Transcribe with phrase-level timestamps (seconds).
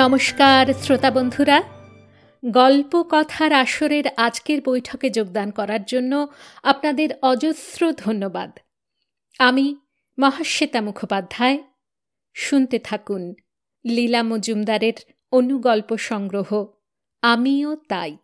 [0.00, 1.62] নমস্কার, শ্রোতা বন্ধুরা।
[2.46, 6.28] গল্প কথার আসরের আজকের বৈঠকে যোগদান করার জন্য
[6.62, 8.58] আপনাদের অজস্র ধন্যবাদ।
[9.38, 9.76] আমি
[10.18, 11.58] মহাশ্বেতা মুখোপাধ্যায়।
[12.34, 13.34] শুনতে থাকুন
[13.86, 14.92] লীলা মজুমদারের
[15.32, 16.66] অনুগল্প সংগ্রহ,
[17.22, 18.16] আমিও তাই।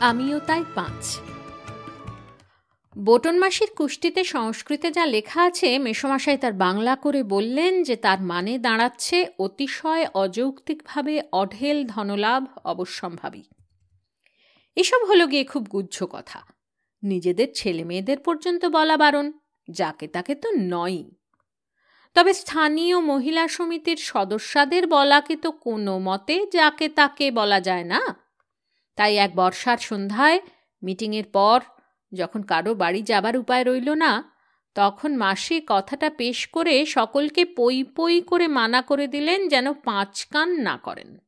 [0.00, 1.18] আমিও তাই পাঁচ।
[2.98, 8.58] বোটন মাসির কুষ্টিতে সংস্কৃতে যা লেখা আছে, মেসমশাই তার বাংলা করে বললেন যে তার মানে
[8.58, 13.42] দাঁড়াচ্ছে অতিশয় অযৌক্তিকভাবে অঢেল ধনলাভ অবশ্যম্ভাবী।
[14.76, 16.40] এসব হলো গিয়ে খুব গুজ্জ কথা।
[17.02, 19.32] নিজেদের ছেলে মেয়েদের পর্যন্ত বলা বারণ,
[19.70, 21.10] যাকে তাকে তো নয়ই।
[22.14, 28.29] তবে স্থানীয় মহিলা সমিতির সদস্যদের বলাকে তো কোনো মতে যাকে তাকে বলা যায় না।
[29.00, 30.40] তাই এক বর্ষার সন্ধ্যায়
[30.82, 31.60] মিটিংয়ের পর
[32.14, 34.32] যখন কারও বাড়ি যাবার উপায় রইল না,
[34.74, 40.48] তখন মাসি কথাটা পেশ করে সকলকে পই পই করে মানা করে দিলেন যেন পাঁচ কান
[40.48, 41.18] না করেন।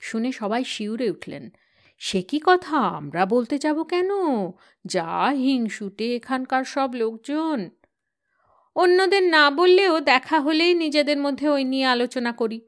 [0.00, 1.50] শুনে সবাই শিউরে উঠলেন।
[1.98, 2.76] সে কি কথা?
[2.76, 4.08] আমরা বলতে যাব কেন?
[4.84, 7.70] যা হিংসুটে এখানকার সব লোকজন।
[8.74, 12.60] অন্যদের না বললেও দেখা হলেই নিজেদের মধ্যে ওই নিয়ে আলোচনা করি।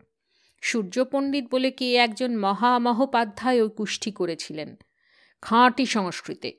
[0.64, 4.76] সূর্য পণ্ডিত বলে কে একজন মহামহোপাধ্যায় ও কুষ্ঠি করেছিলেন।
[5.42, 6.52] খাঁটি সংস্কৃতে।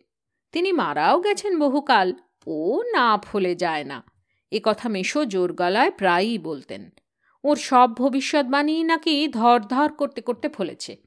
[0.51, 2.13] তিনি মারাও গেছেন বহুকাল,
[2.47, 4.03] ও না ফলে যায় না।
[4.51, 6.89] এ কথা মেশো জোর গলায় প্রায়ই বলতেন।
[7.43, 10.97] ওর সব ভবিষ্যৎবাণী নাকি ধর ধর করতে করতে ফলেছে।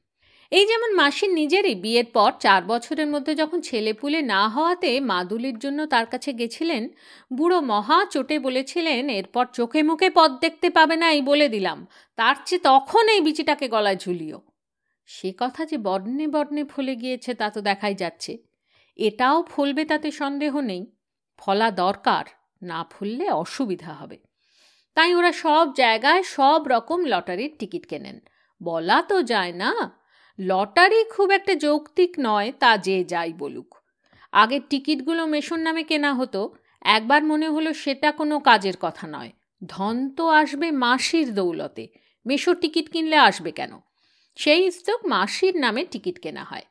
[0.53, 5.87] এই যেমন মাসির নিজেরই বিয়ের পর চার বছরের মধ্যে যখন ছেলেপুলে না হওয়াতে মাদুলির জন্য
[5.87, 6.89] তার কাছে গেছিলেন,
[7.33, 12.37] বুড়ো মহা চোটে বলেছিলেন, এরপর চোখে মুখে পথ দেখতে পাবে না, এই বলে দিলাম। তার
[12.47, 14.41] চেয়ে তখন এই বিচিটাকে গলায় ঝুলিও।
[15.07, 18.39] সে কথা যে বর্ণে বর্ণে ফলে গিয়েছে তা তো দেখাই যাচ্ছে।
[18.97, 20.87] এটাও ফলবে তাতে সন্দেহ নেই।
[21.39, 22.25] ফলা দরকার,
[22.63, 24.19] না ফুললে অসুবিধা হবে।
[24.95, 28.21] তাই ওরা সব জায়গায় সব রকম লটারির টিকিট কেনেন।
[28.63, 29.98] বলা তো যায় না
[30.41, 33.75] লটারি খুব একটা যৌক্তিক নয়, তা যে যাই বলুক।
[34.33, 39.33] আগের টিকিটগুলো মেশন নামে কেনা হতো, একবার মনে হলো সেটা কোনো কাজের কথা নয়।
[39.67, 41.89] ধন তো আসবে মাসির দৌলতে
[42.27, 43.79] মেশোর টিকিট কিনলে আসবে কেন?
[44.37, 46.65] সেই স্তক মাসির নামে টিকিট কেনা হয়।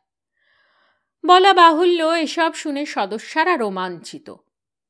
[1.25, 4.33] বলা বাহুল্য, এসব শুনে সদস্যরা রোমাঞ্চিত।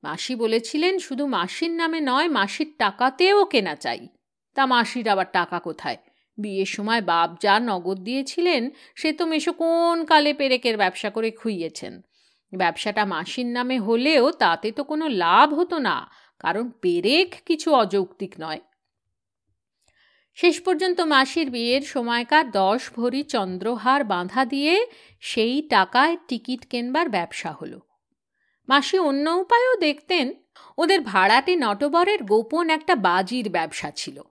[0.04, 4.08] মাসি বলেছিলেন, শুধু মাসির নামে নয়, মাসির টাকাতেও কেনা চাই।
[4.56, 5.98] তা মাসির আবার টাকা কোথায়?
[6.38, 12.02] বিয়ের সময় বাপ যা নগদ দিয়েছিলেন, সে তো মেশো কোন কালে পেরেকের ব্যবসা করে খুইয়েছেন।
[12.54, 18.60] ব্যবসাটা মাসির নামে হলেও তাতে তো কোনো লাভ হতো না, কারণ পেরেক কিছু অযৌক্তিক নয়।
[20.36, 24.86] শেষ পর্যন্ত মাসির বিয়ের সময়কার দশ ভরি চন্দ্রহার বাঁধা দিয়ে
[25.20, 27.80] সেই টাকায় টিকিট কেনবার ব্যবসা হলো।
[28.68, 30.34] মাসি অন্য উপায়ও দেখতেন,
[30.78, 34.22] ওদের ভাড়াটে নটবরের গোপন একটা বাজির ব্যবসা ছিল।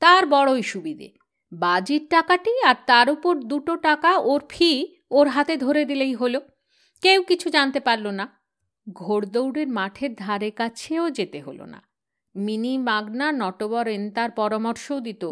[0.00, 1.21] তার বড়ই সুবিধে।
[1.52, 6.40] বাজির টাকাটি আর তার উপর দুটো টাকা ওর ফি ওর হাতে ধরে দিলেই হলো।
[7.02, 8.28] কেউ কিছু জানতে পারল না।
[8.92, 11.82] ঘোড়দৌড়ের মাঠের ধারে কাছেও যেতে হলো না।
[12.36, 15.24] মিনি মাগনা নটবর এন্তার পরামর্শও দিত,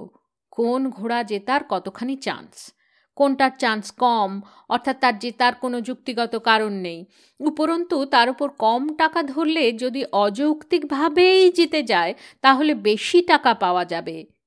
[0.51, 2.73] কোন ঘোড়া জেতার কতখানি চান্স?
[3.17, 4.41] কোনটার চান্স কম?
[4.69, 7.07] অর্থাৎ তার জেতার কোনো যুক্তিগত কারণ নেই।
[7.41, 14.40] উপরন্তু তার উপর কম টাকা ধরলে যদি অযৌক্তিকভাবেই জিতে যায়, তাহলে বেশি টাকা পাওয়া যাবে।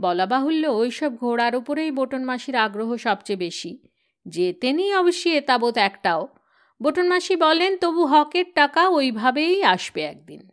[0.00, 3.78] বলা বাহুল্য ওইসব ঘোড়ার উপরেই বোটন মাসির আগ্রহ সবচেয়ে বেশি।
[4.26, 6.28] যেতেনি অবশ্যই এতাবৎ একটাও।
[6.82, 10.48] বোটন মাসি বলেন, তবু হকের টাকা ওইভাবেই আসবে একদিন।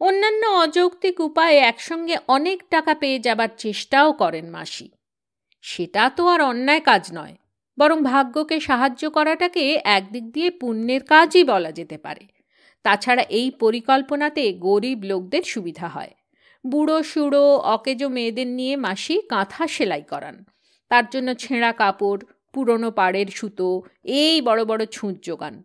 [0.00, 4.90] অন্যান্য অযৌক্তিক উপায়ে একসঙ্গে অনেক টাকা পেয়ে যাবার চেষ্টাও করেন মাসি।
[5.62, 7.36] সেটা তো আর অন্যায় কাজ নয়,
[7.78, 12.26] বরং ভাগ্যকে সাহায্য করাটাকে একদিক দিয়ে পুণ্যের কাজই বলা যেতে পারে।
[12.82, 16.10] তাছাড়া এই পরিকল্পনাতে গরিব লোকদের সুবিধা হয়।
[16.66, 20.44] বুড়ো সুড়ো অকেজো মেয়েদের নিয়ে মাসি কাঁথা সেলাই করান।
[20.88, 22.20] তার জন্য ছেঁড়া কাপড়,
[22.52, 25.62] পুরনো পাড়ের সুতো, এই বড় বড় ছুঁচ জোগান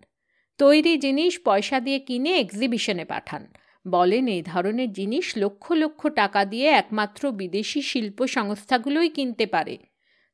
[0.58, 3.48] তৈরি জিনিস পয়সা দিয়ে কিনে এক্সিবিশনে পাঠান।
[3.88, 9.78] বলেন, এই ধরনের জিনিস লক্ষ লক্ষ টাকা দিয়ে একমাত্র বিদেশি শিল্প সংস্থাগুলোই কিনতে পারে।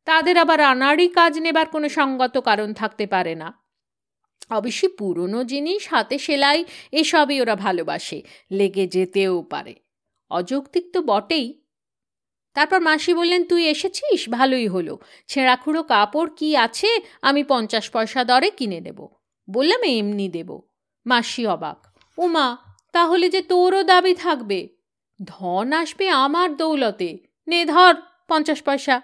[0.06, 3.64] তাদের আবার আনারই কাজ নেবার কোনো সঙ্গত কারণ থাকতে পারে না।
[4.50, 8.22] অবশ্যই পুরনো জিনিস, হাতে সেলাই, এসবই ওরা ভালোবাসে,
[8.52, 9.85] লেগে যেতেও পারে।
[10.30, 11.62] অযৌক্তিক তো বটেই।
[12.54, 14.30] তারপর মাসি বললেন, তুই এসেছিস?
[14.30, 16.88] ভালোই হলো। ছেঁড়াখুড়ো কাপড় কি আছে?
[17.22, 19.08] আমি পঞ্চাশ পয়সা দরে কিনে দেব।
[19.50, 20.62] বললাম, এমনি দেব।
[21.06, 22.58] মাসি অবাক। উমা
[22.92, 24.70] তাহলে যে তোরও দাবি থাকবে।
[25.24, 27.18] ধন আসবে আমার দৌলতে।
[27.48, 27.96] নে, ধর
[28.28, 29.02] পঞ্চাশ পয়সা।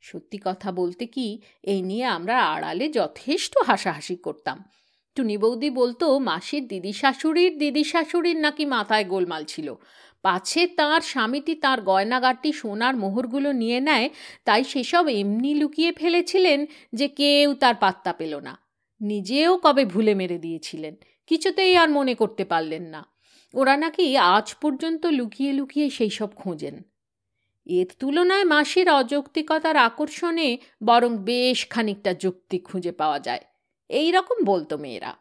[0.00, 4.64] সত্যি কথা বলতে কি এই নিয়ে আমরা আড়ালে যথেষ্ট হাসাহাসি করতাম।
[5.14, 9.74] টুনি বৌদি বলতো, মাসির দিদি শাশুড়ির দিদি শাশুড়ির নাকি মাথায় গোলমাল ছিল।
[10.28, 14.06] পাছে তার স্বামীটি তার গয়নাগাটি, সোনার মোহরগুলো নিয়ে নেয়,
[14.44, 18.54] তাই সেসব এমনি লুকিয়ে ফেলেছিলেন যে কেউ তার পাত্তা পেল না।
[19.00, 20.94] নিজেও কবে ভুলে মেরে দিয়েছিলেন,
[21.26, 23.02] কিছুতেই আর মনে করতে পারলেন না।
[23.54, 26.76] ওরা নাকি আজ পর্যন্ত লুকিয়ে লুকিয়ে সেই সব খোঁজেন।
[27.66, 30.48] এর তুলনায় মাসির অযৌক্তিকতার আকর্ষণে
[30.84, 33.44] বরং বেশ খানিকটা যুক্তি খুঁজে পাওয়া যায়।
[33.90, 35.12] এই রকম বলতো মেয়েরা।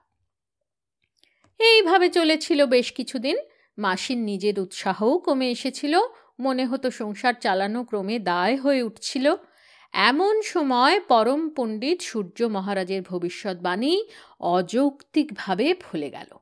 [1.60, 3.38] এইভাবে চলেছিল বেশ কিছুদিন।
[3.78, 6.00] মাসির নিজের উৎসাহও কমে এসেছিল,
[6.40, 9.36] মনে হতো সংসার চালানো ক্রমে দায় হয়ে উঠছিল।
[9.94, 14.04] এমন সময় পরম পণ্ডিত সূর্য মহারাজের ভবিষ্যৎবাণী
[14.40, 16.38] অযৌক্তিকভাবে ফলে গেল।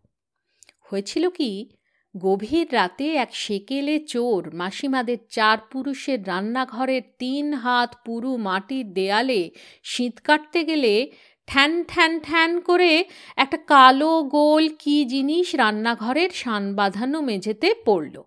[0.90, 1.70] হয়েছিল কি,
[2.18, 9.50] গভীর রাতে এক সেকেলে চোর মাসিমাদের চার পুরুষের রান্নাঘরের তিন হাত পুরু মাটির দেয়ালে
[9.84, 11.12] শীত কাটতে গেলে
[11.47, 13.06] ঠ্যান ঠ্যান ঠ্যান করে
[13.38, 18.24] একটা কালো গোল কি জিনিস রান্নাঘরের সান বাঁধানো মেঝেতে পড়ল।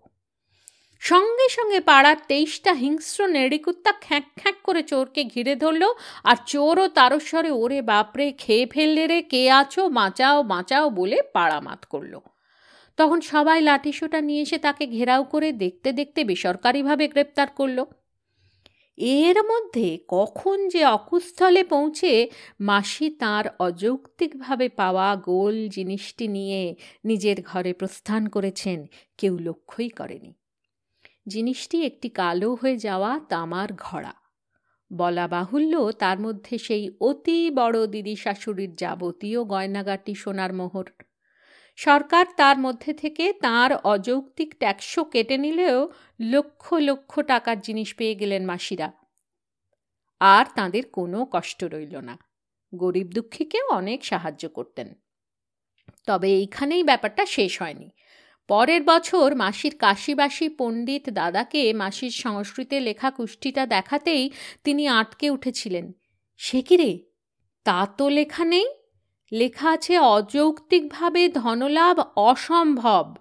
[1.01, 5.83] সঙ্গে সঙ্গে পাড়ার তেইশটা হিংস্র নেড়িকুত্তা খ্যাঁক খ্যাঁক করে চোরকে ঘিরে ধরল
[6.23, 9.89] আর চোরও তারস্বরে ওরে বাপরে খেয়ে ফেললে রে, কে আছো?
[9.89, 12.19] বাঁচাও বাঁচাও বলে পাড়া মাত করল।
[12.97, 17.85] তখন সবাই লাঠিসোটা নিয়ে এসে তাকে ঘেরাও করে দেখতে দেখতে বেসরকারিভাবে গ্রেপ্তার করল।
[18.99, 22.29] এর মধ্যে কখন যে অকুস্থলে পৌঁছে
[22.59, 26.75] মাসি তার অযৌক্তিকভাবে পাওয়া গোল জিনিসটি নিয়ে
[27.05, 28.85] নিজের ঘরে প্রস্থান করেছেন,
[29.17, 30.33] কেউ লক্ষ্যই করেনি।
[31.27, 34.13] জিনিসটি একটি কালো হয়ে যাওয়া তামার ঘড়া।
[34.93, 40.85] বলা বাহুল্য তার মধ্যে সেই অতি বড় দিদি শাশুড়ির যাবতীয় গয়নাগাটি সোনার মোহর।
[41.79, 45.89] সরকার তার মধ্যে থেকে তার অযৌক্তিক ট্যাক্সও কেটে নিলেও
[46.21, 48.91] লক্ষ লক্ষ টাকার জিনিস পেয়ে গেলেন মাসিরা।
[50.19, 52.17] আর তাদের কোনো কষ্ট রইল না।
[52.75, 54.93] গরিব দুঃখীকেও অনেক সাহায্য করতেন।
[56.07, 57.89] তবে এইখানেই ব্যাপারটা শেষ হয়নি।
[58.47, 64.31] পরের বছর মাসির কাশিবাসী পণ্ডিত দাদাকে মাসির সংস্কৃতে লেখা কুষ্টিটা দেখাতেই
[64.63, 65.91] তিনি আটকে উঠেছিলেন।
[66.37, 66.99] সে কি রে?
[67.63, 68.65] তা তো লেখা নেই?
[69.31, 73.15] লেখা আছে, অযৌক্তিকভাবে ধনলাভ অসম্ভব।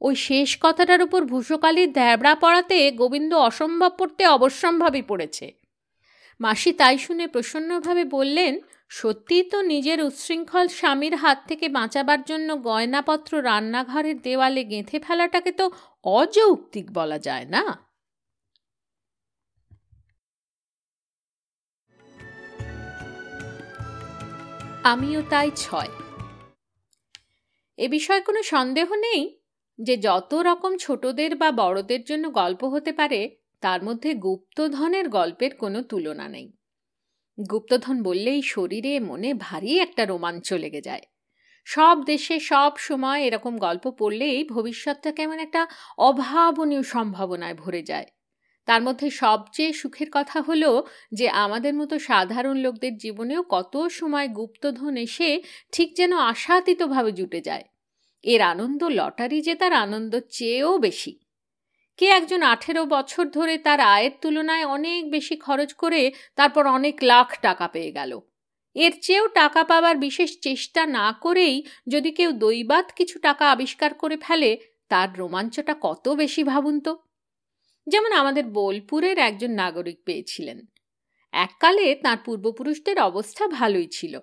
[0.00, 5.52] ওই শেষ কথাটার উপর ভূষকালীর ধ্যাবড়া পড়াতে গোবিন্দ অসম্ভব পড়তে অবশ্যম্ভাবী পড়েছে।
[6.38, 13.42] মাসি তাই শুনে প্রসন্নভাবে বললেন, সত্যিই তো নিজের উচ্ছৃঙ্খল স্বামীর হাত থেকে বাঁচাবার জন্য গয়নাপত্র
[13.42, 15.70] রান্নাঘরের দেওয়ালে গেঁথে ফেলাটাকে তো
[16.04, 17.87] অযৌক্তিক বলা যায় না?
[24.88, 25.88] আমিও তাই ছয়।
[27.76, 29.40] এ বিষয়ে কোনো সন্দেহ নেই
[29.78, 35.82] যে যত রকম ছোটদের বা বড়দের জন্য গল্প হতে পারে, তার মধ্যে গুপ্তধনের গল্পের কোনো
[35.82, 36.52] তুলনা নেই।
[37.50, 41.02] গুপ্তধন বললেই শরীরে, মনে ভারী একটা রোমাঞ্চ লেগে যায়।
[41.64, 45.66] সব দেশে সব সময় এরকম গল্প পড়লেই ভবিষ্যৎটা কেমন একটা
[45.98, 48.06] অভাবনীয় সম্ভাবনায় ভরে যায়।
[48.68, 54.96] তার মধ্যে সবচেয়ে সুখের কথা হলো যে আমাদের মতো সাধারণ লোকদের জীবনেও কত সময় গুপ্তধন
[54.96, 57.64] এসে ঠিক যেন আশাতীতভাবে জুটে যায়।
[58.24, 61.12] এর আনন্দ লটারি জেতার আনন্দ চেয়েও বেশি।
[61.98, 67.40] কে একজন আঠেরো বছর ধরে তার আয়ের তুলনায় অনেক বেশি খরচ করে তারপর অনেক লাখ
[67.40, 68.20] টাকা পেয়ে গেল।
[68.76, 71.56] এর চেয়েও টাকা পাবার বিশেষ চেষ্টা না করেই
[71.88, 74.50] যদি কেউ দৈবাত কিছু টাকা আবিষ্কার করে ফেলে,
[74.88, 76.92] তার রোমাঞ্চটা কত বেশি ভাবুন তো?
[77.88, 80.66] যেমন আমাদের বোলপুরের একজন নাগরিক পেয়েছিলেন।
[81.32, 84.18] এককালে তার পূর্বপুরুষদের অবস্থা ভালোই ছিল।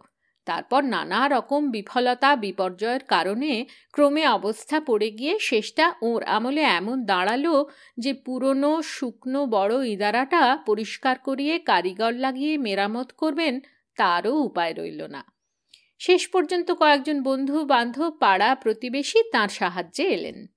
[0.45, 7.63] তারপর নানা রকম বিফলতা, বিপর্যয়ের কারণে ক্রমে অবস্থা পড়ে গিয়ে শেষটা ওর আমলে এমন দাঁড়াল
[7.97, 13.59] যে পুরনো, শুকনো, বড় ইদারাটা পরিষ্কার করিয়ে কারিগর লাগিয়ে মেরামত করবেন
[13.95, 15.25] তারও উপায় রইল না।
[15.99, 20.54] শেষ পর্যন্ত কয়েকজন বন্ধু বান্ধব পাড়া প্রতিবেশী তার সাহায্যে এলেন।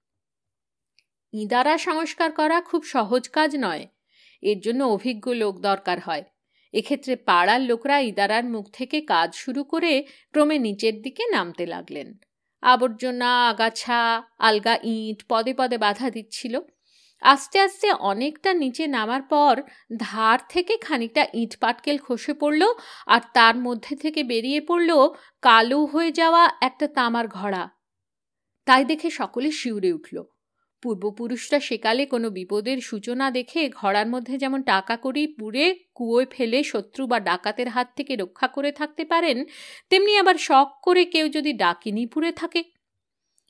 [1.33, 3.87] ইদারা সংস্কার করা খুব সহজ কাজ নয়।
[4.43, 6.25] এর জন্য অভিজ্ঞ লোক দরকার হয়।
[6.73, 12.19] এক্ষেত্রে পাড়ার লোকরা ইদারার মুখ থেকে কাজ শুরু করে ক্রমে নিচের দিকে নামতে লাগলেন।
[12.63, 16.61] আবর্জনা, আগাছা, আলগা ইঁট পদে পদে বাধা দিচ্ছিল।
[17.21, 19.63] আস্তে আস্তে অনেকটা নিচে নামার পর
[19.97, 22.73] ধার থেকে খানিকটা ইঁট পাটকেল খসে পড়ল
[23.07, 24.91] আর তার মধ্যে থেকে বেরিয়ে পড়ল
[25.43, 27.69] কালো হয়ে যাওয়া একটা তামার ঘড়া।
[28.67, 30.23] তাই দেখে সকলে শিউরে উঠল।
[30.83, 37.07] পূর্বপুরুষরা সেকালে কোনো বিপদের সূচনা দেখে ঘড়ার মধ্যে যেমন টাকা করি পুড়ে কুয়োয় ফেলে শত্রু
[37.07, 39.45] বা ডাকাতের হাত থেকে রক্ষা করে থাকতে পারেন,
[39.91, 42.65] তেমনি আবার শখ করে কেউ যদি ডাকিনি পুড়ে থাকে।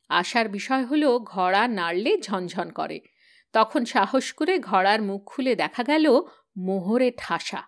[0.08, 3.00] আশার বিষয় হলো, ঘড়া নাড়লে ঝনঝন করে।
[3.52, 6.20] তখন সাহস করে ঘড়ার মুখ খুলে দেখা গেল,
[6.56, 7.62] মোহরে ঠাসা।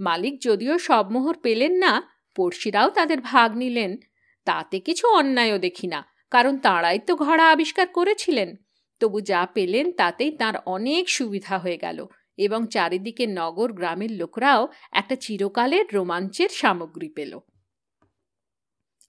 [0.00, 2.02] মালিক যদিও সব মোহর পেলেন না,
[2.34, 3.96] পড়শিরাও তাদের ভাগ নিলেন।
[4.44, 8.56] তাতে কিছু অন্যায়ও দেখি না। কারণ তাঁরাই তো ঘড়া আবিষ্কার করেছিলেন।
[9.00, 15.16] তবু যা পেলেন তাতেই তার অনেক সুবিধা হয়ে গেল এবং চারিদিকে নগর গ্রামের লোকরাও একটা
[15.16, 17.32] চিরকালের রোমাঞ্চের সামগ্রী পেল।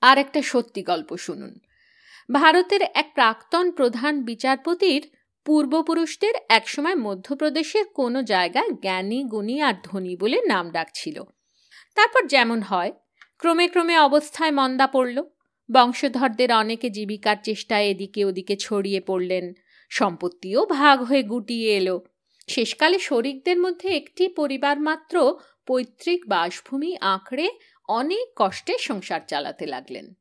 [0.01, 1.53] আর একটা সত্যি গল্প শুনুন।
[2.31, 5.03] ভারতের এক প্রাক্তন প্রধান বিচারপতির
[5.45, 11.17] পূর্বপুরুষদের একসময় মধ্যপ্রদেশের কোনো জায়গায় জ্ঞানী, গুণী আর ধনী বলে নাম ডাকছিল।
[11.95, 12.91] তারপর যেমন হয়,
[13.37, 15.17] ক্রমে ক্রমে অবস্থায় মন্দা পড়ল।
[15.71, 19.53] বংশধরদের অনেকে জীবিকার চেষ্টায় এদিকে ওদিকে ছড়িয়ে পড়লেন।
[19.89, 22.01] সম্পত্তিও ভাগ হয়ে গুটিয়ে এলো।
[22.47, 27.49] শেষকালে শরিকদের মধ্যে একটি পরিবার মাত্র পৈতৃক বাসভূমি আঁকড়ে
[27.87, 30.13] অনেক কষ্টে সংসার চালাতে লাগলেন।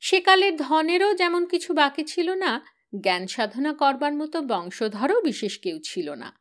[0.00, 2.66] সেকালের ধনেরও যেমন কিছু বাকি ছিল না,
[3.02, 6.38] জ্ঞান সাধনা করবার মতো বংশধরও বিশেষ কেউ ছিল না।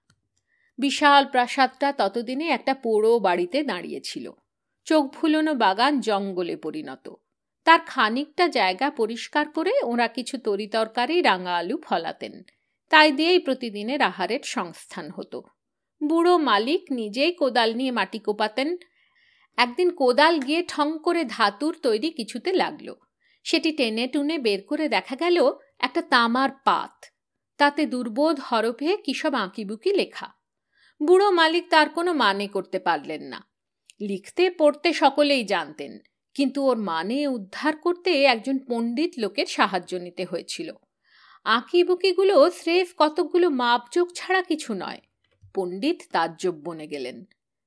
[0.77, 4.31] বিশাল প্রাসাদটা ততদিনে একটা পোড়ো বাড়িতে দাঁড়িয়েছিল
[4.85, 7.24] চোখ ভুলোনো বাগান জঙ্গলে পরিণত।
[7.65, 12.43] তার খানিকটা জায়গা পরিষ্কার করে ওরা কিছু তরিতরকারি রাঙা আলু ফলাতেন।
[12.89, 15.43] তাই দিয়েই প্রতিদিনের আহারের সংস্থান হতো।
[16.03, 18.77] বুড়ো মালিক নিজেই কোদাল নিয়ে মাটি কোপাতেন।
[19.57, 22.93] একদিন কোদাল গিয়ে ঠং করে ধাতুর তৈরি কিছুতে লাগল।
[23.43, 27.05] সেটি টেনে টুনে বের করে দেখা গেল একটা তামার পাত।
[27.57, 30.27] তাতে দুর্বোধ হরফে কিসব আঁকিবুকি লেখা।
[31.03, 33.47] বুড়ো মালিক তার কোনো মানে করতে পারলেন না।
[34.01, 35.99] লিখতে পড়তে সকলেই জানতেন।
[36.35, 40.71] কিন্তু ওর মানে উদ্ধার করতে একজন পণ্ডিত লোকের সাহায্য নিতে হয়েছিল।
[41.43, 45.01] আঁকিবুকিগুলো স্রেফ কতকগুলো মাপযোগ ছাড়া কিছু নয়।
[45.55, 47.25] পণ্ডিত তাজ্জব বনে গেলেন।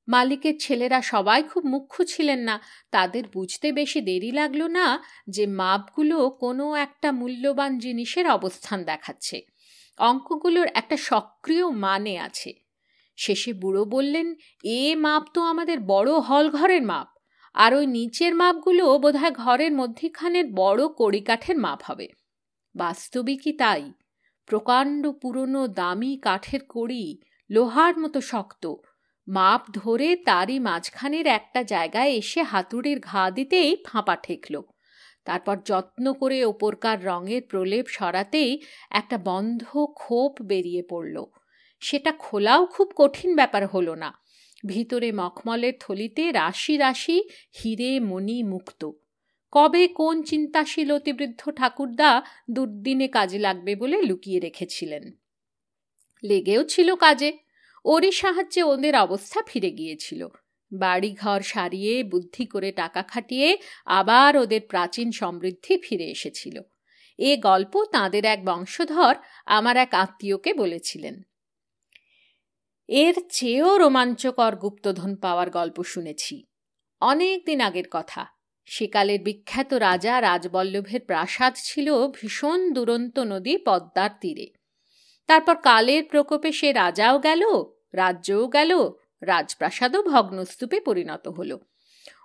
[0.09, 2.61] মালিকের ছেলেরা সবাই খুব মুখ্য ছিলেন না,
[2.91, 9.43] তাদের বুঝতে বেশি দেরি লাগল না যে মাপগুলো কোনো একটা মূল্যবান জিনিসের অবস্থান দেখাচ্ছে।
[9.99, 12.53] অঙ্কগুলোর একটা সক্রিয় মানে আছে।
[13.17, 14.35] শেষে বুড়ো বললেন,
[14.65, 17.18] এ মাপ তো আমাদের বড় হল ঘরের মাপ।
[17.59, 22.09] আর ওই নিচের মাপগুলো বোধহয় ঘরের মধ্যিখানের বড় কড়িকাঠের মাপ হবে।
[22.75, 23.93] বাস্তবিকই তাই?
[24.47, 27.19] প্রকাণ্ড পুরনো দামি কাঠের কড়ি
[27.51, 28.65] লোহার মতো শক্ত,
[29.29, 34.55] মাপ ধরে তারই মাঝখানের একটা জায়গায় এসে হাতুড়ির ঘা দিতেই ফাঁপা ঠেকল।
[35.25, 38.61] তারপর যত্ন করে ওপরকার রঙের প্রলেপ সরাতেই
[38.91, 39.63] একটা বন্ধ
[39.97, 41.17] খোপ বেরিয়ে পড়ল।
[41.83, 44.11] সেটা খোলাও খুব কঠিন ব্যাপার হলো না।
[44.67, 47.23] ভিতরে মখমলের থলিতে রাশি রাশি
[47.65, 48.91] হিরে মণি মুক্ত।
[49.53, 55.13] কবে কোন চিন্তাশীল অতিবৃদ্ধ ঠাকুরদা দুর্দিনে কাজে লাগবে বলে লুকিয়ে রেখেছিলেন?
[56.25, 57.39] লেগেও ছিল কাজে।
[57.85, 60.29] ওরই সাহায্যে ওদের অবস্থা ফিরে গিয়েছিল।
[60.73, 66.61] বাড়ি ঘর সারিয়ে, বুদ্ধি করে টাকা খাটিয়ে আবার ওদের প্রাচীন সমৃদ্ধি ফিরে এসেছিল।
[67.19, 69.15] এ গল্প তাঁদের এক বংশধর,
[69.47, 71.23] আমার এক আত্মীয়কে বলেছিলেন।
[72.89, 76.45] এর চেয়েও রোমাঞ্চকর গুপ্তধন পাওয়ার গল্প শুনেছি।
[77.01, 78.27] অনেক দিন আগের কথা।
[78.65, 84.51] সেকালের বিখ্যাত রাজা রাজবল্লভের প্রাসাদ ছিল ভীষণ দুরন্ত নদী পদ্মার তীরে।
[85.27, 87.43] তারপর কালের প্রকোপে সে রাজাও গেল,
[87.93, 88.91] রাজ্যও গেল,
[89.23, 91.59] রাজপ্রাসাদও ভগ্নস্তূপে পরিণত হল।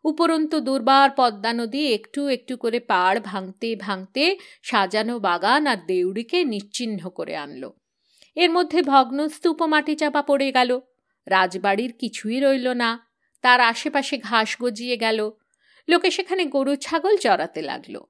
[0.03, 7.10] উপরন্তু দুর্বার পদ্মা নদী একটু একটু করে পাড় ভাঙতে ভাঙতে সাজানো বাগান আর দেউড়িকে নিশ্চিহ্ন
[7.10, 7.74] করে আনলো।
[8.36, 10.80] এর মধ্যে ভগ্ন স্তূপ মাটি চাপা পড়ে গেল।
[11.28, 13.10] রাজবাড়ির কিছুই রইল না।
[13.42, 15.32] তার আশেপাশে ঘাস গজিয়ে গেল।
[15.90, 18.04] লোকে সেখানে গরু ছাগল চড়াতে লাগল।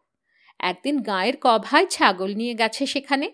[0.60, 3.32] একদিন গায়ের কভায় ছাগল নিয়ে গেছে সেখানে।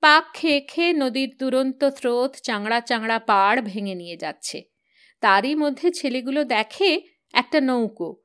[0.00, 4.62] পাক খেয়ে খেয়ে নদীর দুরন্ত স্রোত চাংড়া চাংড়া পাড় ভেঙে নিয়ে যাচ্ছে।
[5.20, 7.00] তারই মধ্যে ছেলেগুলো দেখে
[7.32, 8.16] একটা নৌকো।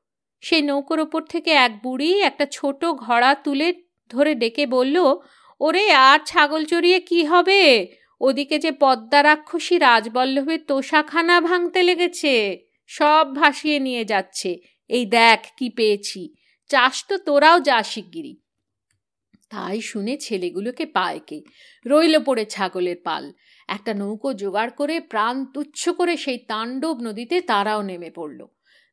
[0.42, 3.74] সেই নৌকোর ওপর থেকে এক বুড়ি একটা ছোট ঘোড়া তুলে
[4.10, 5.16] ধরে ডেকে বলল
[5.62, 7.62] ওরে, আর ছাগল চড়িয়ে কি হবে?
[8.22, 12.34] ওদিকে যে পদ্মা রাক্ষসী রাজবল্লভের তোষাখানা ভাঙতে লেগেছে,
[12.90, 14.50] সব ভাসিয়ে নিয়ে যাচ্ছে।
[14.90, 16.22] এই দেখ কি পেয়েছি।
[16.70, 18.34] চাষ তো তোরাও যা শিগগিরি
[19.50, 21.38] তাই শুনে ছেলেগুলোকে পায়কে
[21.86, 23.24] রইল পড়ে ছাগলের পাল।
[23.70, 28.40] একটা নৌকো জোগাড় করে প্রাণ তুচ্ছ করে সেই তাণ্ডব নদীতে তারাও নেমে পড়ল।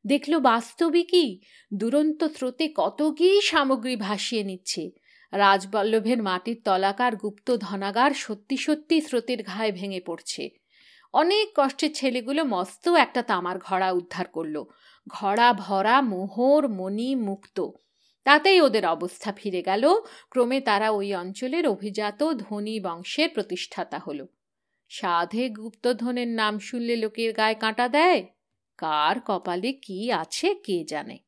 [0.05, 1.31] দেখল বাস্তবিকই
[1.73, 4.83] দুরন্ত স্রোতে কত কি সামগ্রী ভাসিয়ে নিচ্ছে।
[5.33, 10.51] রাজবল্লভের মাটির তলাকার গুপ্ত ধনাগার সত্যি সত্যি স্রোতের ঘায়ে ভেঙে পড়ছে।
[11.13, 14.65] অনেক কষ্টের ছেলেগুলো মস্ত একটা তামার ঘড়া উদ্ধার করল।
[15.09, 17.71] ঘড়া, ভরা, মোহর, মণি, মুক্ত।
[18.25, 19.89] তাতেই ওদের অবস্থা ফিরে গেল।
[20.31, 24.27] ক্রমে তারা ওই অঞ্চলের অভিজাত ধনী বংশের প্রতিষ্ঠাতা হল।
[24.89, 28.27] সাধে গুপ্তধনের নাম শুনলে লোকের গায়ে কাঁটা দেয়?
[28.79, 31.28] কার কপালে কি আছে কে জানে?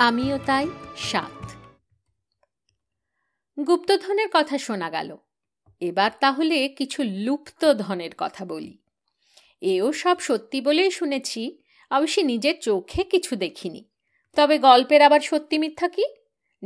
[0.00, 0.66] আমিও তাই
[0.96, 1.52] সাত।
[3.66, 5.16] গুপ্তধনের কথা শোনা গেল।
[5.80, 8.78] এবার তাহলে কিছু লুপ্ত ধনের কথা বলি।
[9.60, 11.58] এও সব সত্যি বলেই শুনেছি
[11.90, 13.84] অবশ্যই নিজের চোখে কিছু দেখিনি।
[14.36, 16.04] তবে গল্পের আবার সত্যি মিথ্যা কি?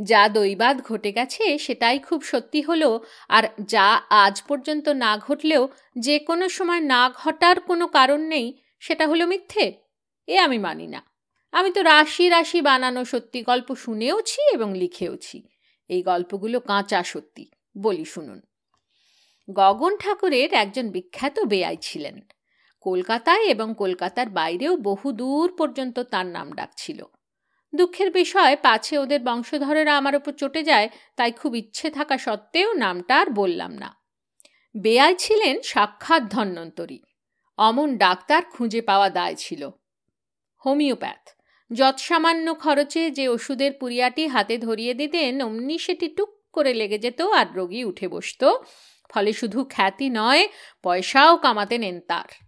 [0.03, 6.19] যা দৈবাদ ঘটে গেছে সেটাই খুব সত্যি হলো, আর যা আজ পর্যন্ত না ঘটলেও যে
[6.19, 9.73] কোনো সময় না ঘটার কোনো কারণ নেই, সেটা হলো মিথ্যে?
[10.27, 11.14] এ আমি মানি না।
[11.55, 15.43] আমি তো রাশি রাশি বানানো সত্যি গল্প শুনেওছি এবং লিখেওছি।
[15.89, 17.47] এই গল্পগুলো কাঁচা সত্যি,
[17.77, 18.41] বলি শুনুন।
[19.51, 22.21] গগন ঠাকুরের একজন বিখ্যাত বেয়াই ছিলেন।
[22.81, 27.03] কলকাতায় এবং কলকাতার বাইরেও বহু দূর পর্যন্ত তার নাম ডাকছিল
[27.75, 33.19] দুঃখের বিষয়, পাছে ওদের বংশধরেরা আমার ওপর চটে যায়, তাই খুব ইচ্ছে থাকা সত্ত্বেও নামটা
[33.19, 33.95] আর বললাম না।
[34.77, 36.99] বেয়াই ছিলেন সাক্ষাৎ ধন্যন্তরী
[37.57, 39.69] অমন ডাক্তার খুঁজে পাওয়া দায় ছিল।
[40.65, 41.34] হোমিওপ্যাথ।
[41.73, 47.53] যৎসামান্য খরচে যে ওষুধের পুরিয়াটি হাতে ধরিয়ে দিতেন, অমনি সেটি টুক করে লেগে যেত আর
[47.53, 48.53] রোগী উঠে বসত।
[49.09, 50.47] ফলে শুধু খ্যাতি নয়,
[50.83, 52.45] পয়সাও কামাতেন এন তার।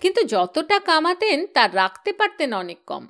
[0.00, 3.08] কিন্তু যতটা কামাতেন, তার রাখতে পারতেন অনেক কম।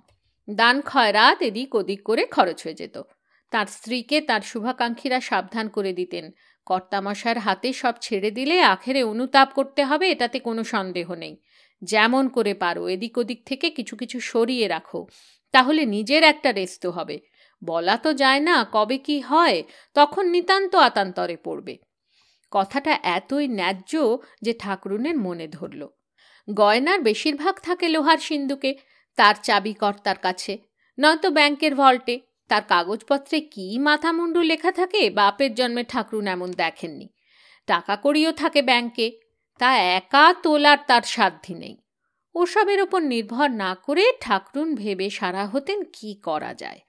[0.51, 3.03] দান খয়রাত এদিক ওদিক করে খরচ হয়ে যেত।
[3.51, 6.31] তার স্ত্রীকে তার শুভাকাঙ্ক্ষীরা সাবধান করে দিতেন।
[6.67, 11.37] কর্তামশার হাতে সব ছেড়ে দিলে আখেরে অনুতাপ করতে হবে, এটাতে কোনো সন্দেহ নেই।
[11.83, 15.07] যেমন করে পারো, এদিক ওদিক থেকে কিছু কিছু সরিয়ে রাখো।
[15.55, 17.17] তাহলে নিজের একটা রেস্ত হবে।
[17.63, 19.59] বলা তো যায় না কবে কি হয়,
[19.95, 21.75] তখন নিতান্ত আতান্তরে পড়বে।
[22.51, 23.93] কথাটা এতই ন্যায্য
[24.43, 25.83] যে ঠাকুরুনের মনে ধরল।
[26.49, 28.71] গয়নার বেশিরভাগ থাকে লোহার সিন্ধুকে
[29.19, 30.59] তার চাবি কর্তার কাছে।
[30.99, 37.07] নয়তো ব্যাংকের ভল্টে, তার কাগজপত্রে কি মাথামুন্ডু লেখা থাকে, বাপের জন্মে ঠাকুরুন এমন দেখেননি।
[37.67, 39.07] টাকা কড়িও থাকে ব্যাংকে,
[39.59, 41.84] তা একা তোলার তার সাধ্যি নেই।
[42.35, 46.81] ওসবের ওপর নির্ভর না করে ঠাকরুন ভেবে সারা হতেন কি করা যায়।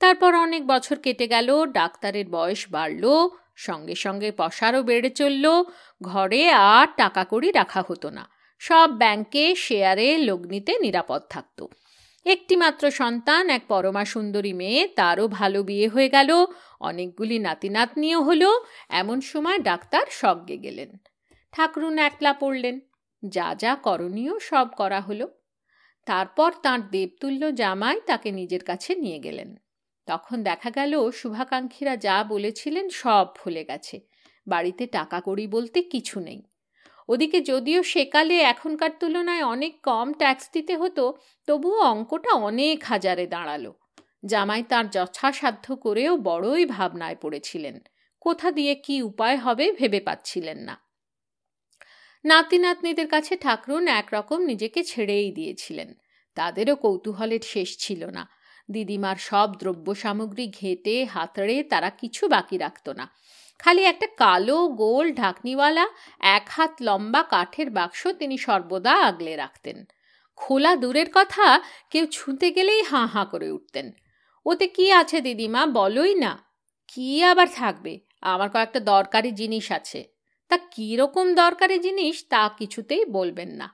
[0.00, 5.62] তারপর অনেক বছর কেটে গেল, ডাক্তারের বয়স বাড়ল, সঙ্গে সঙ্গে পশারও বেড়ে চলল,
[6.02, 11.66] ঘরে আর টাকা কড়ি রাখা হতো না। সব ব্যাংকে শেয়ারে লগ্নিতে নিরাপদ থাকত।
[12.24, 16.30] একটিমাত্র সন্তান, এক পরমা সুন্দরী মেয়ে, তারও ভালো বিয়ে হয়ে গেল,
[16.80, 20.96] অনেকগুলি নাতি নাতনিও হলো, এমন সময় ডাক্তার সজ্ঞে গেলেন।
[21.52, 22.80] ঠাকরুন একলা পড়লেন।
[23.28, 25.28] যা যা করণীয় সব করা হলো।
[26.06, 29.56] তারপর তাঁর দেবতুল্য জামাই তাকে নিজের কাছে নিয়ে গেলেন।
[30.06, 34.00] তখন দেখা গেল, শুভাকাঙ্ক্ষীরা যা বলেছিলেন সব ভুলে গেছে।
[34.46, 36.42] বাড়িতে টাকা কড়ি বলতে কিছু নেই।
[37.08, 43.72] ওদিকে যদিও সেকালে এখনকার তুলনায় অনেক কম ট্যাক্স দিতে হতো, তবুও অঙ্কটা অনেক হাজারে দাঁড়াল।
[44.26, 47.80] জামাই তার যথাসাধ্য করেও বড়ই ভাবনায় পড়েছিলেন।
[48.20, 50.83] কোথা দিয়ে কি উপায় হবে ভেবে পাচ্ছিলেন না।
[52.24, 55.94] নাতি নাতনিদের কাছে ঠাকরুন একরকম নিজেকে ছেড়েই দিয়েছিলেন।
[56.34, 58.28] তাদেরও কৌতূহলের শেষ ছিল না।
[58.70, 63.10] দিদিমার সব দ্রব্য সামগ্রী ঘেটে, হাতড়ে তারা কিছু বাকি রাখত না।
[63.58, 65.88] খালি একটা কালো গোল ঢাকনিওয়ালা,
[66.20, 69.84] এক হাত লম্বা কাঠের বাক্স তিনি সর্বদা আগলে রাখতেন।
[70.36, 71.60] খোলা দূরের কথা,
[71.90, 73.92] কেউ ছুঁতে গেলেই হাঁ হাঁ করে উঠতেন।
[74.46, 75.66] ওতে কি আছে দিদিমা?
[75.66, 76.44] বলোই না।
[76.88, 78.00] কি আবার থাকবে?
[78.20, 80.13] আমার কয়েকটা দরকারি জিনিস আছে।
[80.50, 83.68] তা কীরকম দরকারি জিনিস তা কিছুতেই বলবেন না।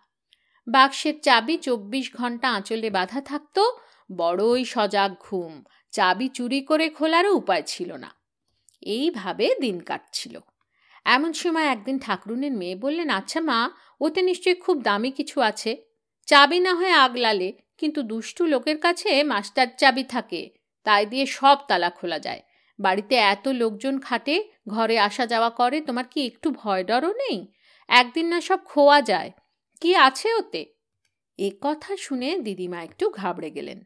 [0.66, 3.58] বাক্সের চাবি চব্বিশ ঘণ্টা আঁচলে বাঁধা থাকত,
[4.16, 8.10] বড়ই সজাগ ঘুম, চাবি চুরি করে খোলারও উপায় ছিল না।
[8.82, 10.40] এইভাবে দিন কাটছিল।
[11.04, 15.76] এমন সময় একদিন ঠাকুরুনের মেয়ে বললেন আচ্ছা মা, ওতে নিশ্চয়ই খুব দামি কিছু আছে।
[16.26, 20.50] চাবি না হয় আগলালে কিন্তু দুষ্টু লোকের কাছে মাস্টার চাবি থাকে,
[20.84, 22.42] তাই দিয়ে সব তালা খোলা যায়।
[22.78, 27.38] বাড়িতে এত লোকজন খাটে ঘরে আসা যাওয়া করে, তোমার কি একটু ভয় ডরও নেই?
[27.88, 29.30] একদিন না সব খোয়া যায়।
[29.80, 30.62] কি আছে ওতে?
[31.38, 33.80] এ কথা শুনে দিদিমা একটু ঘাবড়ে গেলেন।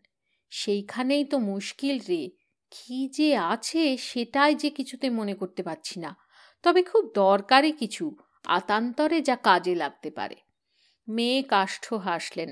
[0.51, 2.23] সেইখানেই তো মুশকিল রে।
[2.71, 6.17] কি যে আছে সেটাই যে কিছুতে মনে করতে পারছি না।
[6.63, 8.17] তবে খুব দরকারি কিছু,
[8.47, 10.37] আতান্তরে যা কাজে লাগতে পারে।
[11.09, 12.51] মেয়ে কাষ্ঠ হাসলেন।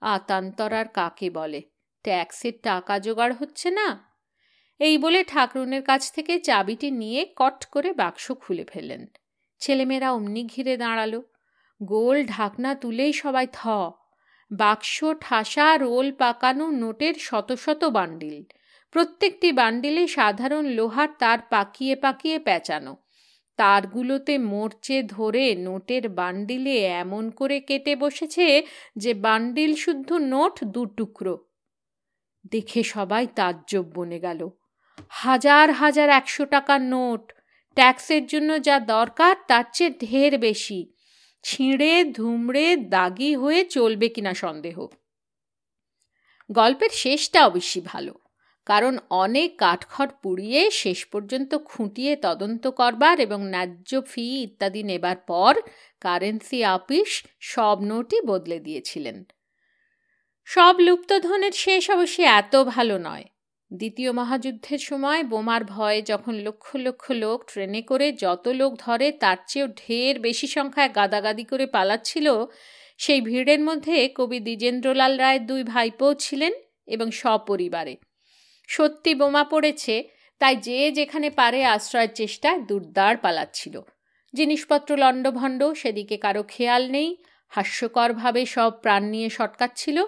[0.00, 1.60] আতান্তর আর কাকে বলে?
[2.02, 3.88] ট্যাক্সের টাকা জোগাড় হচ্ছে না?
[4.80, 9.06] এই বলে ঠাকরুনের কাছ থেকে চাবিটি নিয়ে কট করে বাক্স খুলে ফেললেন।
[9.58, 11.20] ছেলেমেয়েরা অমনি ঘিরে দাঁড়াল।
[11.82, 13.66] গোল ঢাকনা তুলেই সবাই থ।
[14.50, 18.42] বাক্স, ঠাসা, রোল পাকানো নোটের শত শত বান্ডিল।
[18.90, 22.96] প্রত্যেকটি বান্ডিলে সাধারণ লোহার তার পাকিয়ে পাকিয়ে পেঁচানো।
[23.56, 31.44] তারগুলোতে মোর্চে ধরে নোটের বান্ডিলে এমন করে কেটে বসেছে যে বান্ডিল শুদ্ধ নোট দু টুকরো।
[32.50, 34.50] দেখে সবাই তাজ্জব বনে গেল।
[35.08, 37.32] হাজার হাজার একশো টাকার নোট।
[37.76, 40.80] ট্যাক্সের জন্য যা দরকার তার চেয়ে ঢের বেশি।
[41.44, 44.86] ছিঁড়ে, ধুমড়ে, দাগি হয়ে চলবে কিনা সন্দেহ।
[46.50, 48.14] গল্পের শেষটা অবশ্যই ভালো,
[48.66, 55.52] কারণ অনেক কাঠখড় পুড়িয়ে শেষ পর্যন্ত খুঁটিয়ে তদন্ত করবার এবং ন্যায্য ফি ইত্যাদি নেবার পর
[56.00, 59.24] কারেন্সি আপিস সব নোটই বদলে দিয়েছিলেন।
[60.48, 63.26] সব লুপ্তধনের শেষ অবশ্যই এত ভালো নয়
[63.74, 69.36] দ্বিতীয় মহাযুদ্ধের সময় বোমার ভয়ে যখন লক্ষ লক্ষ লোক ট্রেনে করে যত লোক ধরে, তার
[69.46, 72.46] চেয়েও ঢের বেশি সংখ্যায় গাদাগাদি করে পালাচ্ছিল,
[72.98, 76.52] সেই ভিড়ের মধ্যে কবি দ্বিজেন্দ্রলাল রায়ের দুই ভাইপো ছিলেন
[76.86, 77.96] এবং সপরিবারে।
[78.68, 80.04] সত্যি বোমা পড়েছে,
[80.38, 83.80] তাই যে যেখানে পারে আশ্রয়ের চেষ্টায় দুর্দার পালাচ্ছিল।
[84.34, 87.16] জিনিসপত্র লণ্ডভণ্ড, সেদিকে কারও খেয়াল নেই,
[87.48, 90.04] হাস্যকরভাবে সব প্রাণ নিয়ে সটকাচ্ছিল।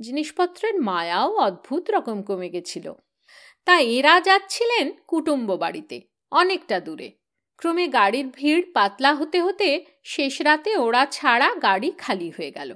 [0.00, 2.92] জিনিসপত্রের মায়াও অদ্ভুত রকম কমে গেছিল।
[3.66, 6.00] তা এরা যাচ্ছিলেন কুটুম্ব বাড়িতে,
[6.32, 7.08] অনেকটা দূরে।
[7.58, 12.74] ক্রমে গাড়ির ভিড় পাতলা হতে হতে শেষ রাতে ওরা ছাড়া গাড়ি খালি হয়ে গেল।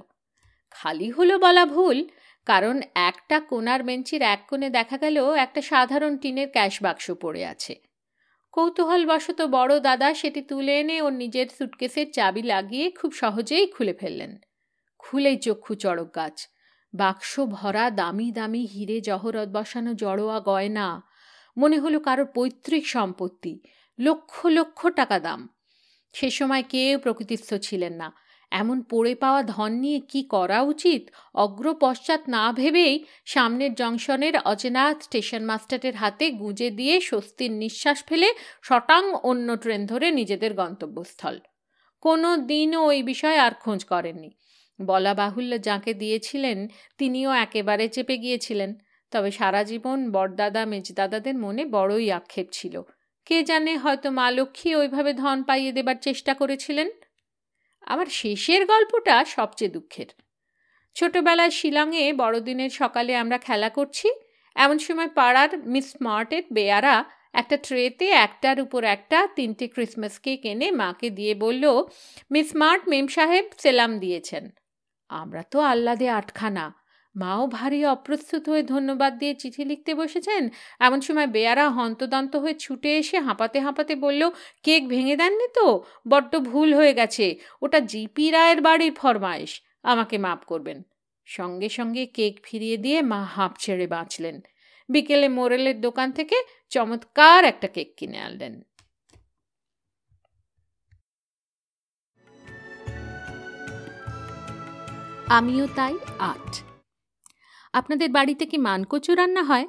[0.71, 2.07] খালি হলো বলা ভুল,
[2.45, 7.75] কারণ একটা কোনার বেঞ্চির এক কোণে দেখা গেল একটা সাধারণ টিনের ক্যাশ বাক্স পড়ে আছে।
[8.53, 14.37] কৌতূহলবশত বড় দাদা সেটি তুলে এনে ওর নিজের সুটকেসের চাবি লাগিয়ে খুব সহজেই খুলে ফেললেন।
[14.97, 16.47] খুলেই চক্ষু চড়ক গাছ।
[16.93, 21.03] বাক্স ভরা দামি দামি হিরে জহরত বসানো জড়োয়া গয়না।
[21.57, 23.59] মনে হলো কারোর পৈতৃক সম্পত্তি।
[23.99, 25.49] লক্ষ লক্ষ টাকা দাম।
[26.13, 28.13] সে সময় কেউ প্রকৃতিস্থ ছিলেন না।
[28.51, 31.09] এমন পড়ে পাওয়া ধন নিয়ে কি করা উচিত?
[31.35, 38.33] অগ্র পশ্চাৎ না ভেবেই সামনের জংশনের অচেনা স্টেশন মাস্টারের হাতে গুঁজে দিয়ে স্বস্তির নিঃশ্বাস ফেলে
[38.61, 41.39] শটাং অন্য ট্রেন ধরে নিজেদের গন্তব্যস্থল।
[42.01, 44.31] কোনো দিনও ওই বিষয়ে আর খোঁজ করেননি।
[44.79, 48.75] বলা বাহুল্য যাকে দিয়েছিলেন, তিনিও একেবারে চেপে গিয়েছিলেন।
[49.11, 52.81] তবে সারা জীবন বড়দাদা মেজদাদাদের মনে বড়ই আক্ষেপ ছিল।
[53.25, 56.89] কে জানে হয়তো মা লক্ষ্মী ওইভাবে ধন পাইয়ে দেবার চেষ্টা করেছিলেন?
[57.81, 60.07] আমার শেষের গল্পটা সবচেয়ে দুঃখের।
[60.95, 64.09] ছোটবেলায় শিলংয়ে বড়দিনের সকালে আমরা খেলা করছি।
[64.55, 70.71] এমন সময় পাড়ার মিস স্মার্টের বেয়ারা একটা ট্রেতে একটার উপর একটা তিনটে ক্রিসমাস কেক এনে
[70.71, 71.83] মাকে দিয়ে বলল,
[72.31, 74.49] মিস স্মার্ট মেম সাহেব, সেলাম দিয়েছেন।
[75.09, 76.73] আমরা তো আহ্লাদে আটখানা।
[77.15, 82.97] মাও ভারী অপ্রস্তুত হয়ে ধন্যবাদ দিয়ে চিঠি লিখতে বসেছেন। এমন সময় বেয়ারা হন্তদন্ত হয়ে ছুটে
[82.97, 84.29] এসে হাঁপাতে হাঁপাতে বলল,
[84.63, 85.83] কেক ভেঙে দেননি তো?
[86.07, 90.83] বড্ড ভুল হয়ে গেছে। ওটা জিপি রায়ের বাড়ির ফরমায়েশ। আমাকে মাপ করবেন।
[91.25, 94.41] সঙ্গে সঙ্গে কেক ফিরিয়ে দিয়ে মা হাঁপ ছেড়ে বাঁচলেন।
[94.89, 96.35] বিকেলে মোরেলের দোকান থেকে
[96.69, 98.61] চমৎকার একটা কেক কিনে আনলেন।
[105.29, 106.63] আমিও তাই আট।
[107.73, 109.67] আপনাদের বাড়িতে কি মানকচু রান্না হয়?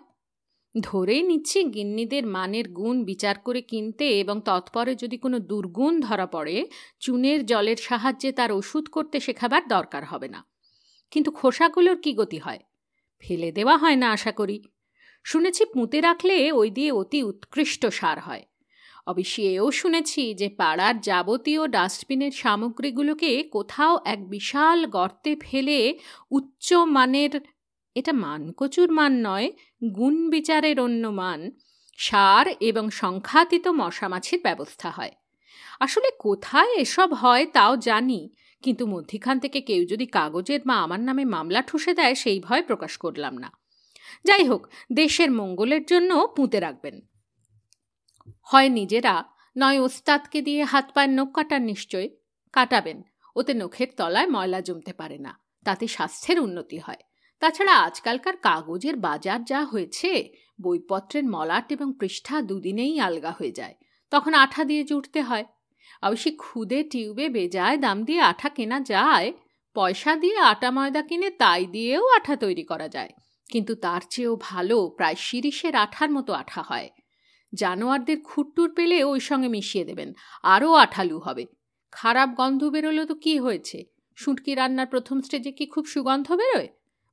[0.80, 6.70] ধরেই নিচ্ছি গিন্নিদের মানের গুণ বিচার করে কিনতে এবং তৎপরে যদি কোনো দুর্গুণ ধরা পড়ে,
[7.00, 10.44] চুনের জলের সাহায্যে তার ওষুধ করতে শেখাবার দরকার হবে না।
[11.10, 12.58] কিন্তু খোসাগুলোর কি গতি হয়?
[13.18, 14.62] ফেলে দেওয়া হয় না, আশা করি।
[15.24, 18.46] শুনেছি পুঁতে রাখলে ওই দিয়ে অতি উৎকৃষ্ট সার হয়।
[19.08, 25.98] অবশ্য এও শুনেছি যে পাড়ার যাবতীয় ডাস্টবিনের সামগ্রীগুলোকে কোথাও এক বিশাল গর্তে ফেলে
[26.30, 27.40] উচ্চ মানের,
[27.94, 29.52] এটা মানকচুর মান নয়,
[29.94, 31.50] গুণ বিচারের অন্য মান,
[31.96, 35.12] সার এবং সংখ্যাতীত মশামাছির ব্যবস্থা হয়।
[35.80, 38.28] আসলে কোথায় এসব হয় তাও জানি,
[38.62, 42.96] কিন্তু মধ্যিখান থেকে কেউ যদি কাগজের বা আমার নামে মামলা ঠুসে দেয় সেই ভয় প্রকাশ
[42.96, 43.50] করলাম না।
[44.24, 47.07] যাই হোক, দেশের মঙ্গলের জন্য পুঁতে রাখবেন।
[48.42, 49.24] হয় নিজেরা,
[49.56, 52.08] নয় ওস্তাদকে দিয়ে হাত পায়ের নখ কাটার নিশ্চয়,
[52.52, 53.02] কাটাবেন।
[53.36, 55.32] ওতে নখের তলায় ময়লা জমতে পারে না,
[55.64, 57.02] তাতে স্বাস্থ্যের উন্নতি হয়।
[57.40, 60.28] তাছাড়া আজকালকার কাগজের বাজার যা হয়েছে,
[60.62, 63.74] বইপত্রের মলাট এবং পৃষ্ঠা দুদিনেই আলগা হয়ে যায়,
[64.10, 65.44] তখন আঠা দিয়ে জুটতে হয়।
[66.02, 69.32] অবশ্যই খুদে টিউবে বেজায় দাম দিয়ে আঠা কেনা যায়,
[69.74, 73.12] পয়সা দিয়ে আটা ময়দা কিনে তাই দিয়েও আঠা তৈরি করা যায়।
[73.50, 76.88] কিন্তু তার চেয়েও ভালো প্রায় শিরিষের আঠার মতো আঠা হয়।
[77.54, 81.46] জানোয়ারদের খুট্টুর পেলে ওই সঙ্গে মিশিয়ে দেবেন। আরও আঠালু হবে।
[81.90, 83.84] খারাপ গন্ধ বেরোলো তো কি হয়েছে?
[84.16, 86.68] শুটকি রান্নার প্রথম স্টেজে কি খুব সুগন্ধ বেরোয়?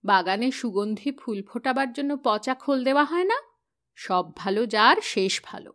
[0.06, 3.42] বাগানে সুগন্ধি ফুল ফোটাবার জন্য পচা খোল দেওয়া হয় না?
[3.96, 5.74] সব ভালো যার, শেষ ভালো।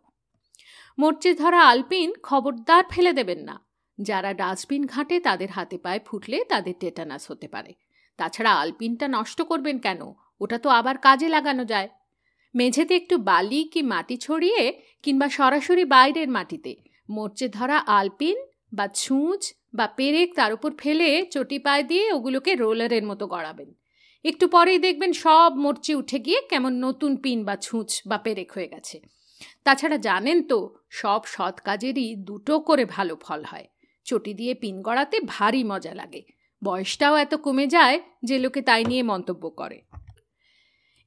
[0.99, 3.65] মোর্চে ধরা আলপিন খবরদার ফেলে দেবেন না।
[4.01, 7.73] যারা ডাস্টবিন ঘাঁটে তাদের হাতে পায়ে ফুটলে তাদের টেটানাস হতে পারে।
[8.17, 9.99] তাছাড়া আলপিনটা নষ্ট করবেন কেন?
[10.41, 11.89] ওটা তো আবার কাজে লাগানো যায়।
[12.55, 16.75] মেঝেতে একটু বালি কি মাটি ছড়িয়ে কিংবা সরাসরি বাইরের মাটিতে।
[17.09, 18.37] মোর্চে ধরা আলপিন
[18.73, 23.73] বা ছুঁচ বা পেরেক তার উপর ফেলে চটি পায়ে দিয়ে ওগুলোকে রোলারের মতো গড়াবেন।
[24.23, 28.67] একটু পরেই দেখবেন সব মরচে উঠে গিয়ে কেমন নতুন পিন বা ছুঁচ বা পেরেক হয়ে
[28.67, 29.01] গেছে।
[29.63, 33.67] তাছাড়া জানেন তো, সব সৎ কাজেরই দুটো করে ভালো ফল হয়।
[34.05, 36.21] চটি দিয়ে পিন গড়াতে ভারী মজা লাগে।
[36.63, 39.81] বয়সটাও এত কমে যায় যে লোকে তাই নিয়ে মন্তব্য করে।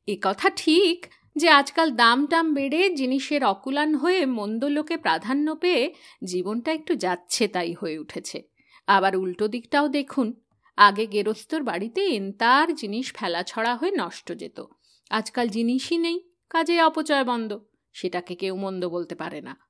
[0.06, 5.94] এ কথা ঠিক যে আজকাল দাম টাম বেড়ে জিনিসের অকুলান হয়ে মন্দ লোকে প্রাধান্য পেয়ে
[6.24, 8.42] জীবনটা একটু যাচ্ছে তাই হয়ে উঠেছে।
[8.86, 10.32] আবার উল্টো দিকটাও দেখুন,
[10.76, 14.64] আগে গেরস্তর বাড়িতে এনতার জিনিস ফেলা ছড়া হয়ে নষ্ট যেত।
[15.10, 17.58] আজকাল জিনিসই নেই, কাজে অপচয় বন্ধ,
[17.92, 19.63] সেটাকে কেউ মন্দ বলতে পারে না।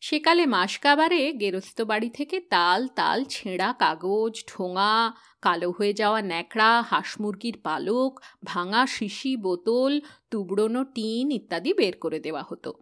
[0.00, 7.20] সেকালে মাসকাবারে গেরস্ত বাড়ি থেকে তাল তাল, ছেঁড়া কাগজ, ঠোঙা, কালো হয়ে যাওয়া ন্যাকড়া, হাঁস
[7.20, 12.74] মুরগির পালক, ভাঙা শিশি বোতল, তুবড়োনো টিন ইত্যাদি বের করে দেওয়া হতো।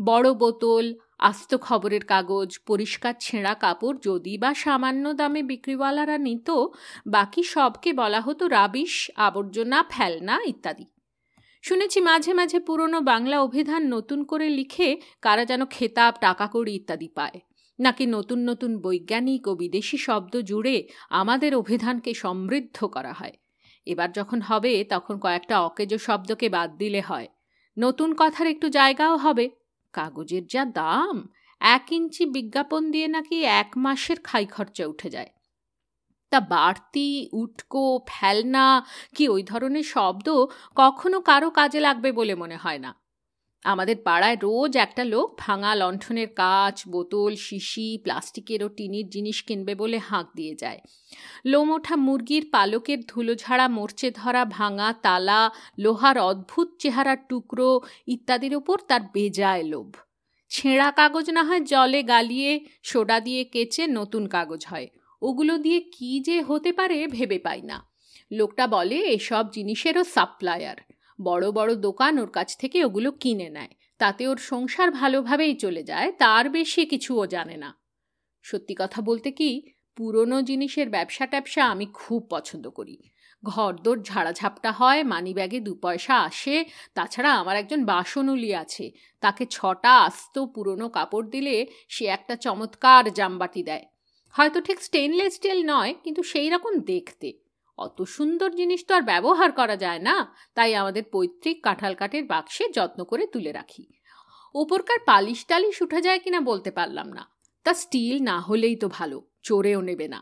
[0.00, 6.50] বড় বোতল, আস্ত খবরের কাগজ, পরিষ্কার ছেঁড়া কাপড় যদি বা সামান্য দামে বিক্রিওয়ালারা নিত,
[7.06, 10.86] বাকি সবকে বলা হতো রাবিশ, আবর্জনা, ফেলনা ইত্যাদি।
[11.66, 17.08] শুনেছি মাঝে মাঝে পুরনো বাংলা অভিধান নতুন করে লিখে কারা যেন খেতাব টাকা কড়ি ইত্যাদি
[17.08, 17.40] পায়।
[17.78, 23.32] নাকি নতুন নতুন বৈজ্ঞানিক ও বিদেশি শব্দ জুড়ে আমাদের অভিধানকে সমৃদ্ধ করা হয়।
[23.86, 27.28] এবার যখন হবে, তখন কয়েকটা অকেজ শব্দকে বাদ দিলে হয়।
[27.78, 29.50] নতুন কথার একটু জায়গাও হবে।
[29.92, 31.28] কাগজের যা দাম,
[31.60, 35.35] এক ইঞ্চি বিজ্ঞাপন দিয়ে নাকি এক মাসের খাই খরচা উঠে যায়।
[36.30, 42.78] তা বাড়তি, উটকো, ফেলনা কি ওই ধরনের শব্দ কখনো কারও কাজে লাগবে বলে মনে হয়
[42.78, 42.94] না।
[43.64, 49.74] আমাদের পাড়ায় রোজ একটা লোক ভাঙা লণ্ঠনের কাচ, বোতল, শিশি, প্লাস্টিকের ও টিনির জিনিস কিনবে
[49.74, 50.80] বলে হাঁক দিয়ে যায়।
[51.44, 58.78] লোম ওঠা মুরগির পালকের ধুলোঝাড়া, মরচে ধরা ভাঙা তালা, লোহার অদ্ভুত চেহারার টুকরো ইত্যাদির ওপর
[58.88, 59.96] তার বেজায় লোভ।
[60.50, 64.88] ছেঁড়া কাগজ না হয় জলে গালিয়ে, সোডা দিয়ে কেচে নতুন কাগজ হয়।
[65.22, 67.88] ওগুলো দিয়ে কি যে হতে পারে ভেবে পাই না।
[68.32, 70.76] লোকটা বলে, এসব জিনিসেরও সাপ্লায়ার।
[71.22, 76.12] বড় বড় দোকান ওর কাছ থেকে ওগুলো কিনে নেয়। তাতে ওর সংসার ভালোভাবেই চলে যায়,
[76.12, 77.78] তার বেশি কিছু ও জানে না।
[78.42, 79.62] সত্যি কথা বলতে কি,
[79.96, 82.98] পুরনো জিনিসের ব্যবসা ট্যাবসা আমি খুব পছন্দ করি।
[83.44, 89.98] ঘরদোর ঝাড়াঝাপটা হয় মানি ব্যাগে দু পয়সা আসে, তাছাড়া আমার একজন বাসনুলি আছে। তাকে ছটা
[90.00, 93.84] আস্ত পুরনো কাপড় দিলে সে একটা চমৎকার জামবাটি দেয়।
[94.36, 97.28] হয়তো ঠিক স্টেনলেস স্টিল নয়, কিন্তু সেই রকম দেখতে।
[97.78, 100.16] অত সুন্দর জিনিস তো আর ব্যবহার করা যায় না,
[100.54, 103.84] তাই আমাদের পৈতৃক কাঁঠাল কাঠের বাক্সে যত্ন করে তুলে রাখি।
[104.54, 107.24] ওপরকার পালিশ টালিশ উঠে যায় কিনা বলতে পারলাম না।
[107.66, 110.20] তা স্টিল না হলেই তো ভালো, চোরেও নেবে না।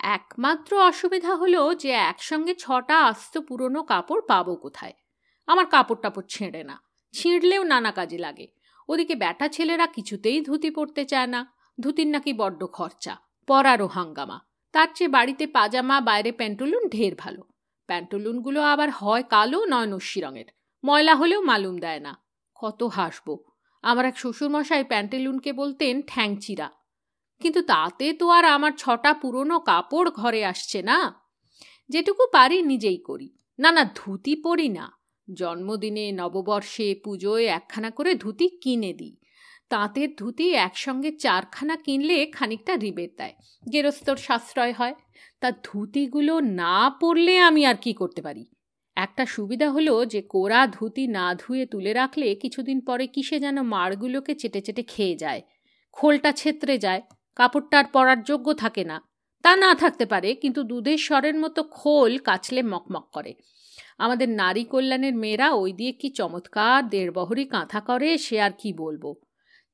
[0.00, 4.94] একমাত্র অসুবিধা হলো যে একসঙ্গে ছটা আস্ত পুরনো কাপড় পাবো কোথায়।
[5.48, 6.76] আমার কাপড় টাপড় ছেঁড়ে না,
[7.14, 8.46] ছিঁড়লেও নানা কাজে লাগে।
[8.88, 11.40] ওদিকে ব্যাটা ছেলেরা কিছুতেই ধুতি পরতে চায় না,
[11.78, 13.14] ধুতির নাকি বড্ড খরচা।
[13.46, 14.40] পরারও হাঙ্গামা।
[14.72, 17.42] তার চেয়ে বাড়িতে পাজামা, বাইরে প্যান্টুলুন ঢের ভালো।
[17.86, 20.44] প্যান্টুলুনগুলো আবার হয় কালো, নয় নস্যি রঙের।
[20.84, 22.18] ময়লা হলেও মালুম দেয় না।
[22.54, 23.44] কত হাসবো।
[23.82, 26.70] আমার এক শ্বশুরমশাই প্যান্টেলুনকে বলতেন ঠ্যাংচিরা।
[27.42, 31.14] কিন্তু তাতে তো আর আমার ছটা পুরনো কাপড় ঘরে আসছে না।
[31.88, 34.92] যেটুকু পারি নিজেই করি। না না ধুতি পরি না।
[35.34, 39.16] জন্মদিনে, নববর্ষে, পুজোয় একখানা করে ধুতি কিনে দিই।
[39.68, 43.34] তাঁতের ধুতি একসঙ্গে চারখানা কিনলে খানিকটা রিবেট দেয়।
[43.72, 44.94] গেরস্তর সাশ্রয় হয়।
[45.40, 48.46] তা ধুতিগুলো না পরলে আমি আর কি করতে পারি?
[48.96, 54.34] একটা সুবিধা হলো যে কোরা ধুতি না ধুয়ে তুলে রাখলে কিছুদিন পরে কিসে যেন মাড়গুলোকে
[54.34, 55.42] চেটে চেটে খেয়ে যায়।
[55.92, 57.02] খোলটা ছেত্রে যায়।
[57.34, 59.02] কাপড়টা আর পরার যোগ্য থাকে না।
[59.42, 63.34] তা না থাকতে পারে, কিন্তু দুধের স্বরের মতো খোল কাছলে মকমক করে।
[63.98, 69.14] আমাদের নারী কল্যাণের মেয়েরা ওই দিয়ে কি চমৎকার দেড়বহরি কাঁথা করে, সে আর কি বলব?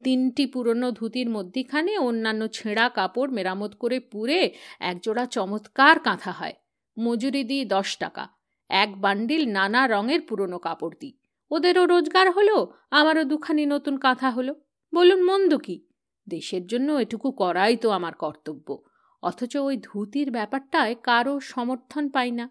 [0.04, 6.54] তিনটি পুরনো ধুতির মধ্যিখানে অন্যান্য ছেঁড়া কাপড় মেরামত করে পুরে একজোড়া চমৎকার কাঁথা হয়।
[6.98, 8.28] মজুরি দিই দশ টাকা।
[8.70, 11.18] এক বান্ডিল নানা রঙের পুরনো কাপড় দিই।
[11.50, 14.54] ওদেরও রোজগার হলো, আমারও দুখানি নতুন কাঁথা হলো।
[14.94, 15.86] বলুন, মন্দ কি?
[16.28, 18.82] দেশের জন্য এটুকু করাই তো আমার কর্তব্য।
[19.22, 22.50] অথচ ওই ধুতির ব্যাপারটায় কারও সমর্থন পাই না।